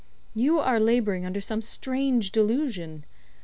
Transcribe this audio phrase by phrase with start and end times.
[0.33, 3.05] You are labouring under some strange delusion.